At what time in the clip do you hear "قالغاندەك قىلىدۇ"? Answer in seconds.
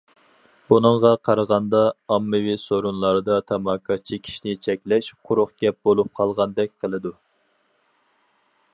6.23-7.17